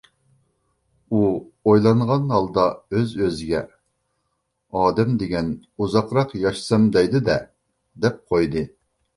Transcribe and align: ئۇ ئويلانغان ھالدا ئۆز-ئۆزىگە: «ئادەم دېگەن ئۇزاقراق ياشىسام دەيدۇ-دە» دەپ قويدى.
ئۇ 1.11 1.19
ئويلانغان 1.65 2.31
ھالدا 2.35 2.63
ئۆز-ئۆزىگە: 2.95 3.61
«ئادەم 4.81 5.15
دېگەن 5.25 5.53
ئۇزاقراق 5.77 6.37
ياشىسام 6.47 6.89
دەيدۇ-دە» 6.99 7.37
دەپ 8.07 8.21
قويدى. 8.35 8.67